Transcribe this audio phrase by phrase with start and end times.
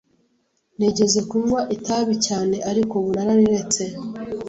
[0.77, 3.83] Nigeze kunywa itabi cyane, ariko ubu nararetse.